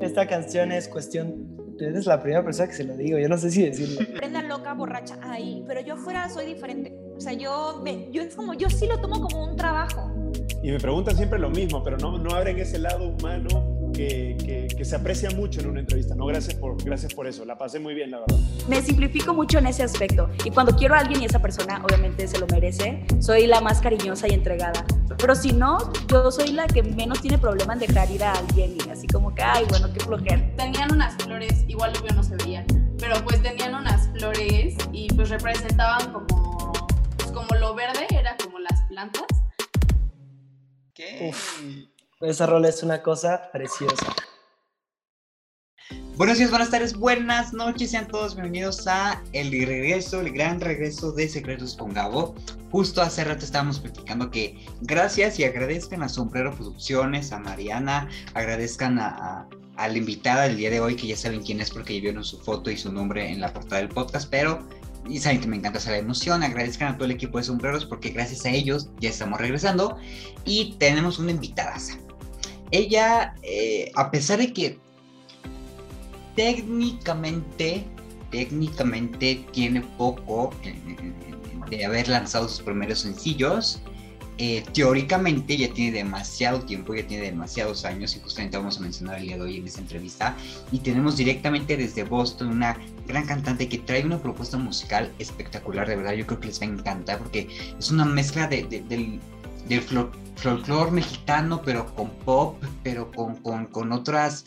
[0.00, 3.50] esta canción es cuestión eres la primera persona que se lo digo, yo no sé
[3.50, 4.00] si decirlo.
[4.16, 6.94] Prenda loca, borracha, ahí, pero yo afuera soy diferente.
[7.16, 10.10] O sea, yo, yo es como, yo sí lo tomo como un trabajo.
[10.62, 14.84] Y me preguntan siempre lo mismo, pero no, no abren ese lado humano que, que,
[14.84, 16.14] se aprecia mucho en una entrevista.
[16.14, 17.44] No, gracias por, gracias por eso.
[17.44, 18.38] La pasé muy bien, la verdad.
[18.68, 20.30] Me simplifico mucho en ese aspecto.
[20.44, 23.80] Y cuando quiero a alguien y esa persona obviamente se lo merece, soy la más
[23.80, 24.84] cariñosa y entregada.
[25.18, 28.76] Pero si no, yo soy la que menos tiene problema en dejar ir a alguien
[28.76, 30.50] y así como que, ay, bueno, qué flojera.
[30.56, 32.64] Tenían unas flores, igual obvio no se veía,
[32.98, 36.72] pero pues tenían unas flores y pues representaban como,
[37.18, 39.26] pues como lo verde, era como las plantas.
[40.94, 41.28] ¿Qué?
[41.28, 41.60] Uf.
[42.20, 44.14] Esa rola es una cosa preciosa.
[46.16, 51.12] Buenos días, buenas tardes, buenas noches, sean todos bienvenidos a el regreso, el gran regreso
[51.12, 52.34] de Secretos con Gabo.
[52.70, 58.98] Justo hace rato estábamos platicando que gracias y agradezcan a Sombrero Producciones, a Mariana, agradezcan
[58.98, 62.02] a, a, la invitada del día de hoy, que ya saben quién es porque ya
[62.02, 64.68] vieron su foto y su nombre en la portada del podcast, pero
[65.08, 68.10] y saben que me encanta esa emoción, agradezcan a todo el equipo de sombreros porque
[68.10, 69.96] gracias a ellos ya estamos regresando
[70.44, 71.78] y tenemos una invitada
[72.70, 74.78] ella, eh, a pesar de que
[76.36, 77.84] técnicamente,
[78.30, 80.50] técnicamente tiene poco
[81.68, 83.80] de haber lanzado sus primeros sencillos,
[84.42, 89.18] eh, teóricamente ya tiene demasiado tiempo, ya tiene demasiados años y justamente vamos a mencionar
[89.18, 90.34] el día de hoy en esta entrevista.
[90.72, 95.96] Y tenemos directamente desde Boston una gran cantante que trae una propuesta musical espectacular, de
[95.96, 98.62] verdad yo creo que les va a encantar porque es una mezcla de,
[99.70, 104.44] del, folclore mexicano, pero con pop, pero con, con, otras...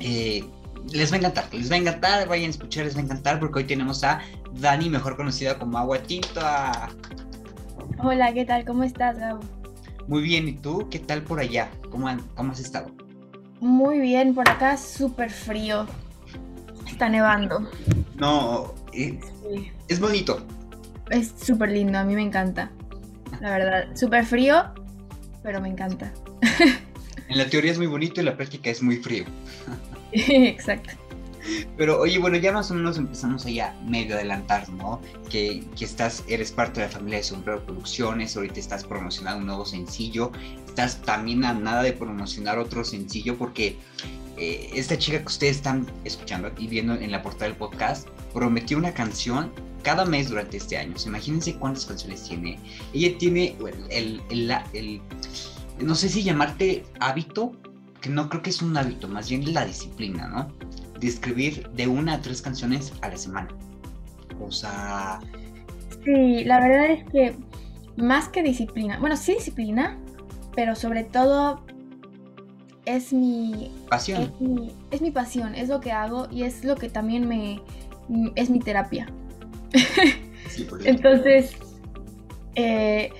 [0.00, 0.44] Eh,
[0.92, 3.40] les va a encantar, les va a encantar, vayan a escuchar, les va a encantar,
[3.40, 4.20] porque hoy tenemos a
[4.54, 6.88] Dani, mejor conocida como Agua Tinta.
[7.98, 8.64] Hola, ¿qué tal?
[8.64, 9.40] ¿Cómo estás, Gabo?
[10.06, 10.88] Muy bien, ¿y tú?
[10.90, 11.68] ¿Qué tal por allá?
[11.90, 12.90] ¿Cómo, cómo has estado?
[13.60, 15.86] Muy bien, por acá súper frío.
[16.86, 17.68] Está nevando.
[18.16, 19.20] No, eh,
[19.88, 20.46] es bonito.
[21.10, 22.70] Es súper lindo, a mí me encanta.
[23.40, 24.64] La verdad, súper frío,
[25.42, 26.12] pero me encanta.
[27.28, 29.24] En la teoría es muy bonito y la práctica es muy frío.
[30.12, 30.90] Exacto.
[31.76, 35.00] Pero oye, bueno, ya más o menos empezamos allá medio adelantar, ¿no?
[35.30, 39.46] Que, que, estás, eres parte de la familia de Sombrero Producciones, ahorita estás promocionando un
[39.46, 40.32] nuevo sencillo,
[40.66, 43.78] estás también a nada de promocionar otro sencillo porque
[44.36, 48.78] eh, esta chica que ustedes están escuchando y viendo en la portada del podcast prometió
[48.78, 49.50] una canción
[49.88, 50.94] cada mes durante este año.
[51.06, 52.58] imagínense cuántas canciones tiene.
[52.92, 53.56] Ella tiene
[53.88, 55.00] el, el,
[55.80, 57.52] no sé si llamarte hábito,
[58.02, 60.52] que no creo que es un hábito, más bien la disciplina, ¿no?
[61.00, 63.48] De escribir de una a tres canciones a la semana.
[64.38, 65.20] O sea...
[66.04, 67.34] Sí, la verdad es que
[67.96, 69.96] más que disciplina, bueno, sí disciplina,
[70.54, 71.64] pero sobre todo
[72.84, 74.20] es mi pasión.
[74.20, 77.62] Es mi, es mi pasión, es lo que hago y es lo que también me
[78.36, 79.06] es mi terapia.
[80.84, 81.56] Entonces,
[82.54, 83.10] eh,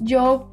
[0.00, 0.50] yo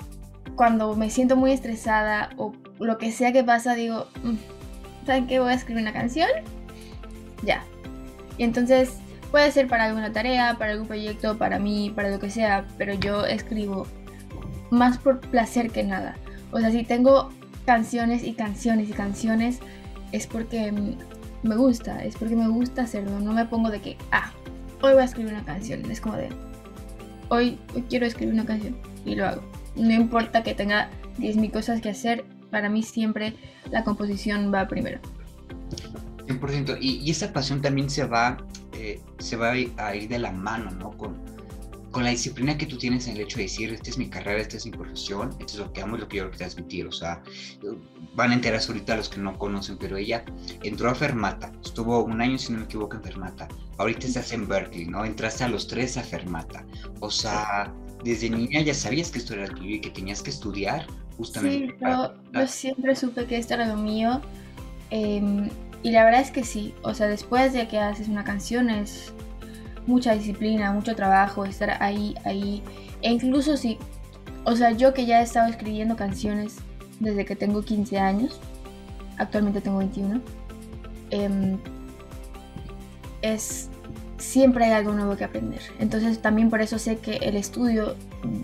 [0.56, 5.40] cuando me siento muy estresada o lo que sea que pasa, digo, mm, ¿saben qué?
[5.40, 6.30] Voy a escribir una canción.
[7.44, 7.64] Ya.
[8.38, 8.98] Y entonces
[9.32, 12.94] puede ser para alguna tarea, para algún proyecto, para mí, para lo que sea, pero
[12.94, 13.88] yo escribo
[14.70, 16.16] más por placer que nada.
[16.52, 17.30] O sea, si tengo
[17.66, 19.60] canciones y canciones y canciones,
[20.12, 20.72] es porque
[21.42, 23.20] me gusta, es porque me gusta hacerlo.
[23.20, 24.32] No me pongo de que, ah,
[24.84, 25.90] hoy voy a escribir una canción.
[25.90, 26.30] Es como de,
[27.30, 27.58] hoy,
[27.90, 29.42] quiero escribir una canción y lo hago.
[29.76, 33.34] No importa que tenga 10.000 cosas que hacer, para mí siempre
[33.72, 35.00] la composición va primero.
[36.28, 36.78] 100%.
[36.80, 38.38] Y, y esa pasión también se va,
[38.74, 40.92] eh, se va a ir de la mano, ¿no?
[41.94, 44.42] Con la disciplina que tú tienes en el hecho de decir, esta es mi carrera,
[44.42, 46.88] esta es mi profesión, esto es lo que amo y lo que quiero transmitir.
[46.88, 47.22] O sea,
[48.16, 50.26] van a enterarse ahorita los que no conocen, pero ella
[50.64, 53.48] entró a Fermata, estuvo un año, si no me equivoco, en Fermata.
[53.78, 55.06] Ahorita estás en Berkeley, ¿no?
[55.06, 56.66] Entraste a los tres a Fermata.
[57.00, 57.72] O sea,
[58.04, 61.76] desde niña ya sabías que esto era tuyo y que tenías que estudiar justamente.
[61.80, 61.86] Sí,
[62.34, 64.20] yo, siempre supe que esto era lo mío.
[64.90, 65.48] Em,
[65.84, 69.14] y la verdad es que sí, o sea, después de que haces una canción es
[69.88, 72.64] mucha disciplina, mucho trabajo, estar ahí, ahí.
[73.02, 73.78] E incluso si,
[74.46, 76.58] o sea, yo que ya he estado escribiendo canciones
[77.00, 78.40] desde que tengo 15 años,
[79.18, 80.22] actualmente tengo 21,
[81.12, 81.58] em,
[83.22, 83.70] es,
[84.18, 85.62] siempre hay algo nuevo que aprender.
[85.80, 87.96] Entonces también por eso sé que el estudio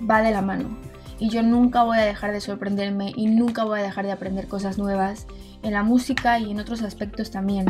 [0.10, 0.78] va de la mano.
[1.22, 4.48] Y yo nunca voy a dejar de sorprenderme y nunca voy a dejar de aprender
[4.48, 5.28] cosas nuevas
[5.64, 7.66] en la música y en otros aspectos también.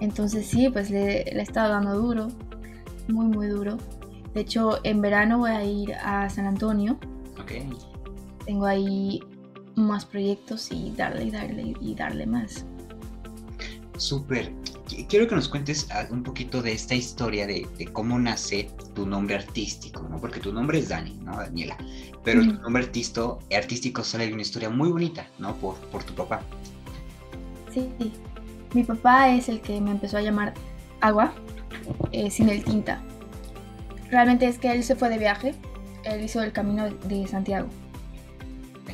[0.00, 2.28] Entonces sí, pues le, le he estado dando duro
[3.08, 3.78] muy, muy duro.
[4.34, 6.98] De hecho, en verano voy a ir a San Antonio.
[7.40, 7.68] Okay.
[8.44, 9.20] Tengo ahí
[9.74, 12.64] más proyectos y darle y darle y darle más.
[13.96, 14.52] súper.
[15.08, 20.02] Quiero que nos cuentes un poquito de esta historia de, cómo nace tu nombre artístico,
[20.08, 20.18] ¿no?
[20.18, 21.36] Porque tu nombre es Dani, ¿no?
[21.36, 21.76] Daniela.
[22.24, 25.54] Pero tu nombre artístico, artístico sale de una historia muy bonita, ¿no?
[25.56, 26.42] Por, por tu papá.
[27.72, 27.90] Sí,
[28.74, 30.54] mi papá es el que me empezó a llamar
[31.00, 31.32] Agua,
[32.12, 33.02] eh, sin el tinta.
[34.10, 35.54] Realmente es que él se fue de viaje,
[36.04, 37.68] él hizo el camino de Santiago,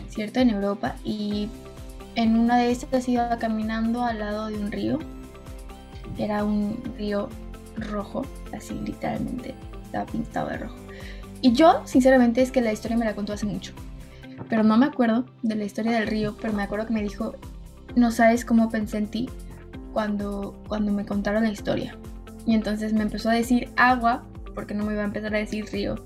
[0.08, 0.40] ¿cierto?
[0.40, 1.48] En Europa, y
[2.16, 4.98] en una de estas iba caminando al lado de un río.
[6.18, 7.28] Era un río
[7.76, 8.22] rojo,
[8.56, 9.54] así literalmente,
[9.84, 10.76] estaba pintado de rojo.
[11.40, 13.72] Y yo, sinceramente, es que la historia me la contó hace mucho.
[14.48, 17.34] Pero no me acuerdo de la historia del río, pero me acuerdo que me dijo,
[17.96, 19.28] no sabes cómo pensé en ti
[19.92, 21.96] cuando, cuando me contaron la historia.
[22.46, 24.24] Y entonces me empezó a decir agua,
[24.54, 25.96] porque no me iba a empezar a decir río.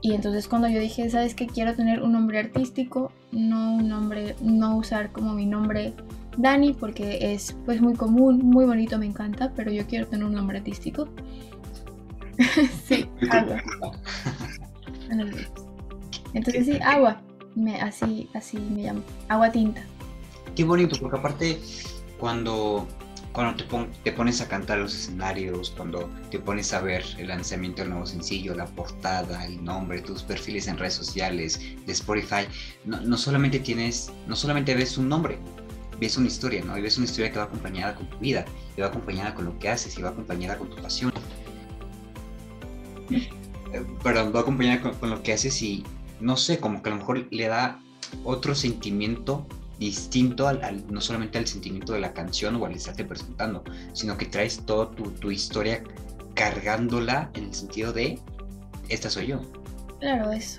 [0.00, 1.46] Y entonces cuando yo dije, ¿sabes qué?
[1.46, 5.94] Quiero tener un nombre artístico, no un nombre, no usar como mi nombre
[6.36, 10.34] Dani, porque es pues muy común, muy bonito, me encanta, pero yo quiero tener un
[10.34, 11.08] nombre artístico.
[12.84, 13.62] sí, agua.
[16.34, 17.20] Entonces sí, agua.
[17.54, 19.02] Me, así, así me llamo.
[19.28, 19.82] Agua tinta.
[20.56, 21.60] Qué bonito, porque aparte
[22.18, 22.88] cuando
[23.32, 23.64] cuando te,
[24.04, 28.06] te, pones a cantar los escenarios, cuando te pones a ver el lanzamiento del nuevo
[28.06, 32.46] sencillo, la portada, el nombre, tus perfiles en redes sociales, de Spotify,
[32.84, 35.38] no, solamente tienes, no solamente ves un nombre,
[35.98, 36.76] ves una historia, ¿no?
[36.76, 38.44] Y ves una historia que va acompañada con tu vida,
[38.76, 41.12] que va acompañada con lo que haces y va acompañada con tu pasión.
[43.10, 45.84] Eh, perdón, va acompañada con lo que haces y
[46.20, 47.80] no sé, como que a lo mejor le da
[48.24, 49.46] otro sentimiento
[49.86, 54.26] distinto al, no solamente al sentimiento de la canción o al estarte presentando, sino que
[54.26, 55.82] traes toda tu, historia
[56.34, 58.18] cargándola en el sentido de,
[58.88, 59.40] esta soy yo.
[60.00, 60.58] Claro, es,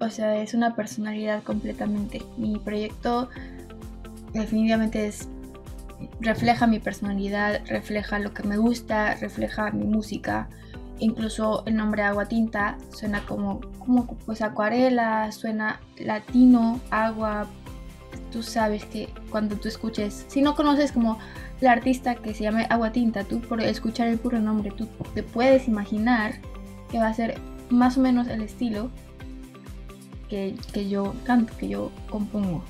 [0.00, 2.22] o sea, es una personalidad completamente.
[2.36, 3.28] Mi proyecto
[4.32, 5.28] definitivamente es,
[6.20, 10.48] refleja mi personalidad, refleja lo que me gusta, refleja mi música.
[10.98, 17.48] Incluso el nombre Agua Tinta suena como, como pues acuarela, suena latino, agua,
[18.34, 21.20] tú sabes que cuando tú escuches, si no conoces como
[21.60, 25.22] la artista que se llama Agua Tinta, tú por escuchar el puro nombre, tú te
[25.22, 26.40] puedes imaginar
[26.90, 27.38] que va a ser
[27.70, 28.90] más o menos el estilo
[30.28, 32.64] que, que yo canto, que yo compongo.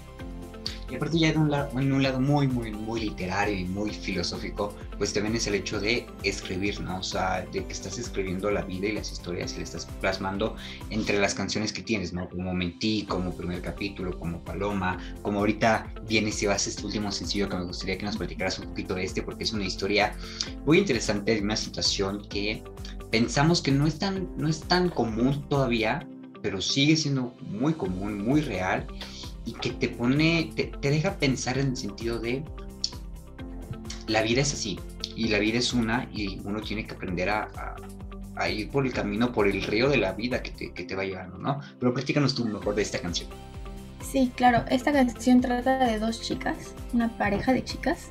[0.95, 3.91] Y aparte ya en un, lado, en un lado muy, muy, muy literario y muy
[3.91, 7.01] filosófico, pues también es el hecho de escribir, ¿no?
[7.01, 10.55] O sea, de que estás escribiendo la vida y las historias y le estás plasmando
[10.91, 12.29] entre las canciones que tienes, ¿no?
[12.29, 17.11] Como Mentí, como Primer Capítulo, como Paloma, como ahorita vienes y vas a este último
[17.11, 20.15] sencillo que me gustaría que nos platicaras un poquito de este, porque es una historia
[20.65, 22.63] muy interesante de una situación que
[23.11, 26.07] pensamos que no es tan, no es tan común todavía,
[26.41, 28.87] pero sigue siendo muy común, muy real
[29.45, 32.43] y que te pone, te, deja pensar en el sentido de
[34.07, 34.79] la vida es así
[35.17, 37.77] y la vida es una y uno tiene que aprender a,
[38.51, 41.05] ir por el camino, por el río de la vida que te, que te va
[41.05, 41.61] llevando, ¿no?
[41.79, 43.31] Pero platícanos tú mejor de esta canción.
[44.03, 48.11] Sí, claro, esta canción trata de dos chicas, una pareja de chicas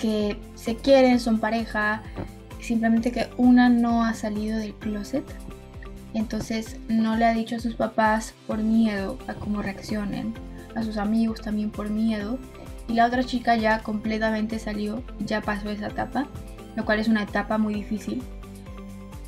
[0.00, 2.02] que se quieren, son pareja,
[2.60, 5.24] simplemente que una no ha salido del closet
[6.16, 10.32] entonces no le ha dicho a sus papás por miedo a cómo reaccionen,
[10.76, 12.38] a sus amigos también por miedo.
[12.88, 16.28] Y la otra chica ya completamente salió, ya pasó esa etapa,
[16.76, 18.22] lo cual es una etapa muy difícil.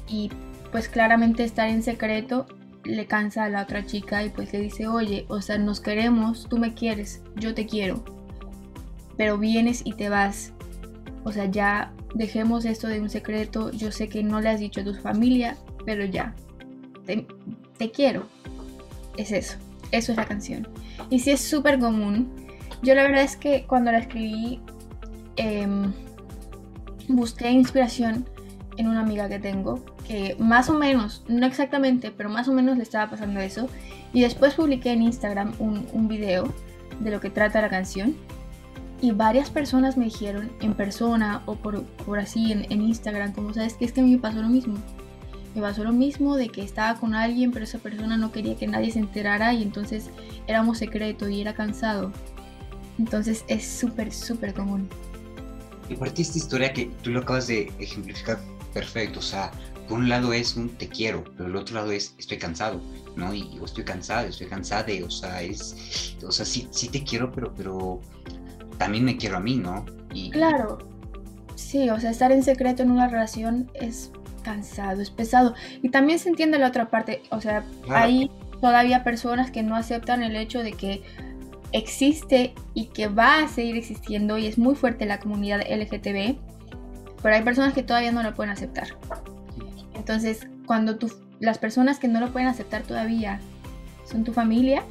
[0.07, 0.31] Y
[0.71, 2.47] pues claramente estar en secreto
[2.85, 6.49] le cansa a la otra chica y pues le dice, oye, o sea, nos queremos,
[6.49, 8.05] tú me quieres, yo te quiero,
[9.17, 10.53] pero vienes y te vas.
[11.25, 14.81] O sea, ya dejemos esto de un secreto, yo sé que no le has dicho
[14.81, 16.35] a tu familia, pero ya,
[17.05, 18.27] te, quiero.
[19.17, 19.59] Es eso,
[19.93, 20.69] eso es la canción.
[21.11, 22.31] Y si es súper común.
[22.83, 24.61] Yo la verdad es que cuando la escribí
[25.37, 25.93] em,
[27.09, 28.29] busqué inspiración
[28.77, 32.77] en una amiga que tengo que más o menos, no exactamente, pero más o menos
[32.77, 33.69] le estaba pasando eso.
[34.13, 36.53] Y después publiqué en Instagram un, un video
[37.01, 38.17] de lo que trata la canción.
[39.01, 43.53] Y varias personas me dijeron en persona o por, por así en, en Instagram, como
[43.55, 44.77] sabes que es que a mí me pasó lo mismo
[45.59, 48.67] me pasó lo mismo de que estaba con alguien, pero esa persona no quería que
[48.67, 50.11] nadie se enterara y entonces
[50.47, 52.13] éramos secreto y era cansado.
[52.99, 54.89] Entonces es súper, súper común.
[55.89, 58.39] Y aparte esta historia que tú lo acabas de ejemplificar
[58.73, 59.51] perfecto, o sea,
[59.89, 62.81] por un lado es un te quiero, pero el otro lado es estoy cansado,
[63.17, 63.35] ¿no?
[63.35, 67.33] Y yo estoy cansado, estoy cansada, o sea, es, o sea, sí, sí te quiero,
[67.33, 68.01] pero, pero
[68.77, 69.87] también me quiero a mí, ¿no?
[70.13, 70.79] Y, claro,
[71.55, 75.55] sí, o sea, estar en secreto en una relación es cansado, es pesado.
[75.83, 78.31] Y también se entiende la otra parte, o sea, hay
[78.61, 81.03] todavía personas que no aceptan el hecho de que
[81.73, 86.37] existe y que va a seguir existiendo y es muy fuerte la comunidad LGTB,
[87.23, 88.89] pero hay personas que todavía no lo pueden aceptar.
[89.95, 93.41] Entonces, cuando tú, las personas que no lo pueden aceptar todavía
[94.05, 94.83] son tu familia,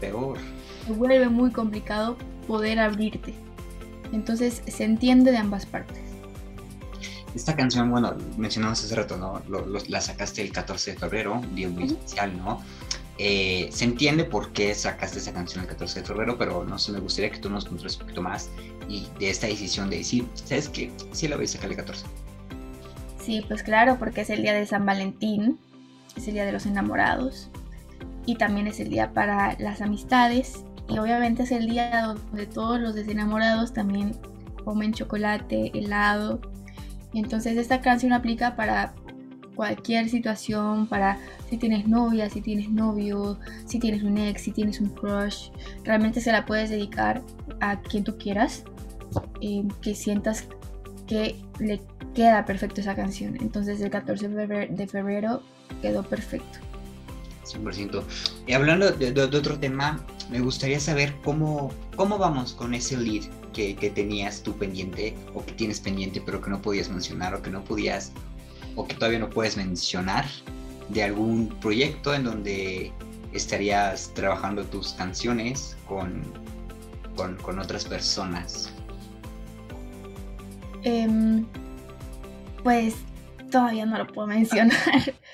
[0.00, 0.38] Peor.
[0.86, 2.16] se vuelve muy complicado
[2.46, 3.34] poder abrirte.
[4.12, 6.07] Entonces, se entiende de ambas partes.
[7.38, 9.40] Esta canción, bueno, mencionamos hace rato, ¿no?
[9.48, 12.60] Lo- lo- la sacaste el 14 de febrero, un día muy especial, ¿no?
[13.16, 16.90] Eh, se entiende por qué sacaste esa canción el 14 de febrero, pero no sé,
[16.90, 18.50] me gustaría que tú nos contaras un poquito más
[18.88, 20.90] y de esta decisión de decir, ¿sabes qué?
[21.12, 22.06] Sí la voy a sacar el 14.
[23.20, 25.60] Sí, pues claro, porque es el día de San Valentín,
[26.16, 27.50] es el día de los enamorados
[28.26, 32.80] y también es el día para las amistades y obviamente es el día donde todos
[32.80, 34.16] los desenamorados también
[34.64, 36.40] comen chocolate, helado.
[37.14, 38.94] Entonces esta canción aplica para
[39.54, 41.18] cualquier situación, para
[41.50, 45.48] si tienes novia, si tienes novio, si tienes un ex, si tienes un crush.
[45.84, 47.22] Realmente se la puedes dedicar
[47.60, 48.62] a quien tú quieras,
[49.40, 50.46] eh, que sientas
[51.06, 51.80] que le
[52.14, 53.36] queda perfecto esa canción.
[53.40, 55.42] Entonces el 14 de febrero, de febrero
[55.82, 56.58] quedó perfecto.
[57.44, 58.02] 100%.
[58.46, 62.96] Y hablando de, de- de otro tema, me gustaría saber cómo, cómo vamos con ese
[62.98, 63.24] lead
[63.58, 67.42] que, que tenías tú pendiente o que tienes pendiente pero que no podías mencionar o
[67.42, 68.12] que no podías
[68.76, 70.24] o que todavía no puedes mencionar
[70.90, 72.92] de algún proyecto en donde
[73.32, 76.22] estarías trabajando tus canciones con,
[77.16, 78.72] con, con otras personas.
[80.84, 81.44] Em,
[82.62, 82.94] pues
[83.50, 84.78] todavía no lo puedo mencionar.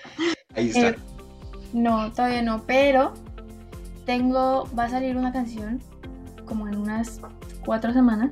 [0.56, 0.88] Ahí está.
[0.88, 0.96] Eh,
[1.74, 3.12] no, todavía no, pero
[4.06, 5.82] tengo, va a salir una canción
[6.46, 7.20] como en unas
[7.64, 8.30] cuatro semanas.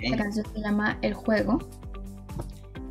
[0.00, 0.18] La ¿ok?
[0.18, 1.58] canción se llama El Juego.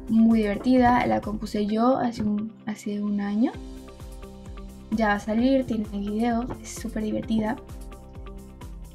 [0.10, 3.52] Muy divertida, la compuse yo hace un, hace un año.
[4.92, 7.56] Ya va a salir, tiene video, es súper divertida.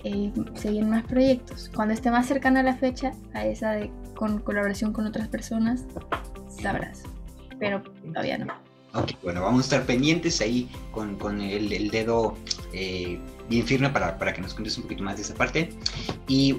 [0.05, 1.71] Eh, se vienen más proyectos.
[1.75, 5.85] Cuando esté más cercana a la fecha, a esa de con colaboración con otras personas,
[6.49, 7.03] sabrás.
[7.59, 8.53] Pero todavía no.
[8.95, 12.35] Ok, bueno, vamos a estar pendientes ahí con, con el, el dedo
[12.73, 15.71] eh, bien firme para, para que nos cuentes un poquito más de esa parte.
[16.29, 16.57] Y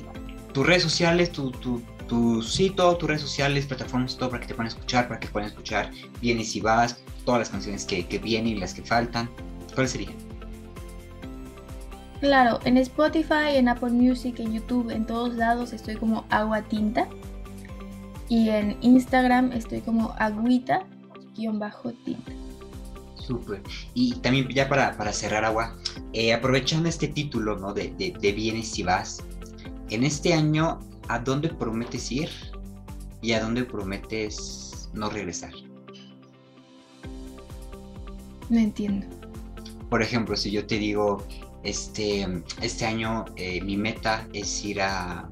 [0.58, 4.56] tus redes sociales, tu, tu, tu sitio, tus redes sociales, plataformas, todo para que te
[4.56, 8.54] puedan escuchar, para que puedan escuchar Vienes y Vas, todas las canciones que, que vienen
[8.54, 9.30] y las que faltan.
[9.76, 10.10] ¿Cuál sería?
[12.22, 17.08] Claro, en Spotify, en Apple Music, en YouTube, en todos lados estoy como agua tinta.
[18.28, 21.76] Y en Instagram estoy como agüita-tinta.
[23.14, 23.62] Súper.
[23.94, 25.78] Y también ya para, para cerrar agua,
[26.14, 27.76] eh, aprovechando este título ¿no?
[27.76, 29.24] de, de, de Vienes y Vas,
[29.90, 32.30] en este año, ¿a dónde prometes ir
[33.22, 35.52] y a dónde prometes no regresar?
[38.50, 39.06] No entiendo.
[39.90, 41.24] Por ejemplo, si yo te digo,
[41.64, 42.26] este,
[42.62, 45.30] este año eh, mi meta es ir a,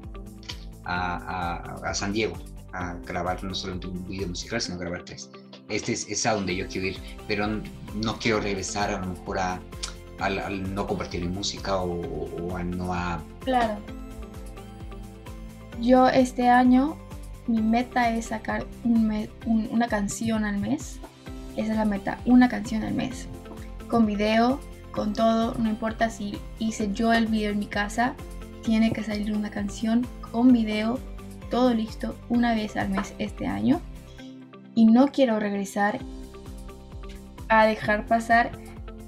[0.84, 2.36] a, a- a San Diego
[2.72, 5.30] a grabar no solamente un video musical, sino grabar tres.
[5.68, 7.46] Este es, es a donde yo quiero ir, pero
[7.94, 9.60] no quiero regresar a lo mejor a,
[10.20, 13.22] al, al no compartir mi música o, o a no a...
[13.40, 13.78] Claro.
[15.80, 16.96] Yo este año,
[17.46, 20.98] mi meta es sacar una canción al mes.
[21.56, 23.28] Esa es la meta, una canción al mes.
[23.88, 24.58] Con video,
[24.90, 28.14] con todo, no importa si hice yo el video en mi casa,
[28.62, 30.98] tiene que salir una canción con video,
[31.50, 33.80] todo listo, una vez al mes este año.
[34.74, 35.98] Y no quiero regresar
[37.48, 38.50] a dejar pasar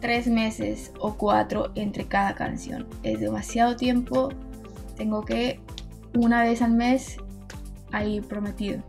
[0.01, 2.87] tres meses o cuatro entre cada canción.
[3.03, 4.29] Es demasiado tiempo.
[4.97, 5.61] Tengo que
[6.15, 7.17] una vez al mes
[7.93, 8.83] ahí prometido.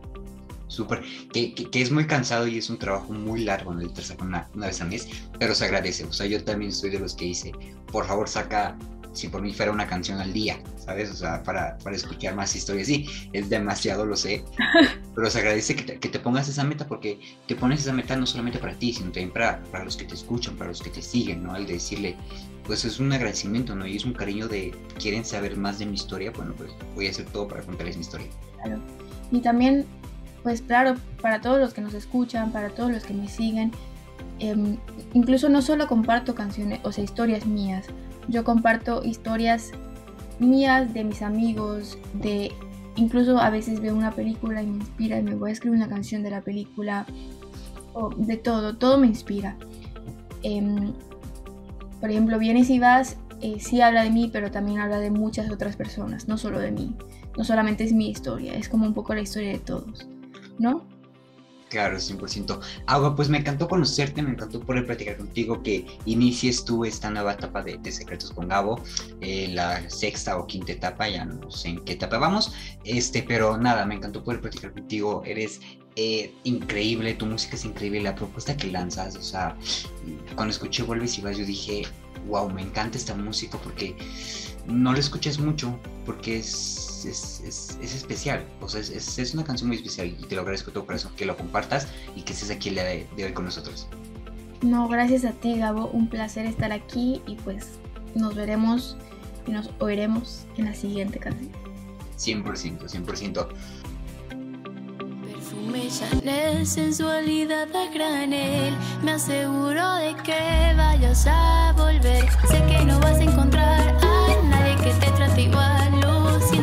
[0.68, 3.80] Súper, que, que, que es muy cansado y es un trabajo muy largo, ¿no?
[3.80, 3.90] El
[4.22, 5.08] una, una vez al mes,
[5.38, 6.04] pero se agradece.
[6.04, 7.52] O sea, yo también soy de los que dice,
[7.90, 8.78] por favor, saca,
[9.12, 11.10] si por mí fuera una canción al día, ¿sabes?
[11.10, 12.86] O sea, para, para escuchar más historias.
[12.86, 14.44] Sí, es demasiado, lo sé,
[15.14, 18.16] pero se agradece que te, que te pongas esa meta porque te pones esa meta
[18.16, 20.90] no solamente para ti, sino también para, para los que te escuchan, para los que
[20.90, 21.56] te siguen, ¿no?
[21.56, 22.16] El de decirle,
[22.64, 23.86] pues es un agradecimiento, ¿no?
[23.86, 27.10] Y es un cariño de, quieren saber más de mi historia, bueno, pues voy a
[27.10, 28.28] hacer todo para contarles mi historia.
[28.62, 28.80] Claro.
[29.32, 29.86] Y también,
[30.42, 33.72] pues claro, para todos los que nos escuchan, para todos los que me siguen,
[34.38, 34.76] em,
[35.14, 37.86] incluso no solo comparto canciones, o sea, historias mías,
[38.28, 39.72] yo comparto historias
[40.38, 42.52] mías de mis amigos, de
[42.96, 45.88] incluso a veces veo una película y me inspira y me voy a escribir una
[45.88, 47.06] canción de la película,
[47.92, 49.56] o de todo, todo me inspira.
[50.42, 50.92] Em,
[52.00, 55.50] por ejemplo, Vienes y Vas eh, sí habla de mí, pero también habla de muchas
[55.50, 56.94] otras personas, no solo de mí.
[57.36, 60.06] No solamente es mi historia, es como un poco la historia de todos,
[60.58, 60.84] ¿no?
[61.70, 62.60] Claro, 100%.
[62.86, 67.34] Agua, pues me encantó conocerte, me encantó poder platicar contigo, que inicies tú esta nueva
[67.34, 68.82] etapa de, Secretos con Gabo,
[69.20, 72.52] eh, la sexta o quinta etapa, ya no sé en qué etapa vamos,
[72.84, 75.60] este, pero nada, me encantó poder platicar contigo, eres
[75.94, 79.56] eh, increíble, tu música es increíble, la propuesta que lanzas, o sea,
[80.34, 81.82] cuando escuché Vuelves y vas, yo dije,
[82.26, 83.96] wow, me encanta esta música porque
[84.66, 90.08] no la escuchas mucho, porque es es, especial, o sea, es, una canción muy especial
[90.08, 92.84] y te lo agradezco todo corazón que lo compartas y que estés aquí el día
[92.84, 93.88] de, hoy con nosotros.
[94.62, 97.78] No, gracias a ti, Gabo, un placer estar aquí y pues
[98.14, 98.96] nos veremos
[99.46, 101.50] y nos oiremos en la siguiente canción.
[102.18, 103.48] 100%, 100%.
[105.32, 108.74] Perfume Chanel, sensualidad a granel.
[109.02, 112.30] Me aseguro de que vayas a volver.
[112.48, 115.99] Sé que no vas a encontrar a nadie que te trate igual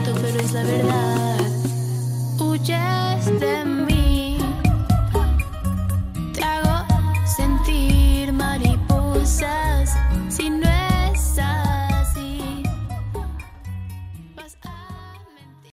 [0.04, 1.27] pero es la verdad.